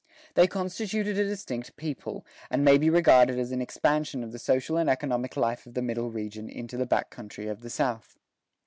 [0.33, 4.75] They constituted a distinct people, and may be regarded as an expansion of the social
[4.75, 8.17] and economic life of the middle region into the back country of the South.